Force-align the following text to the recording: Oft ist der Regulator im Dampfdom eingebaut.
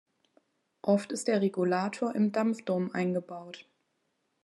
Oft 0.81 1.11
ist 1.11 1.27
der 1.27 1.41
Regulator 1.43 2.15
im 2.15 2.31
Dampfdom 2.31 2.89
eingebaut. 2.91 3.67